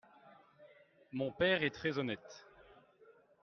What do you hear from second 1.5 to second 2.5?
est très honnête.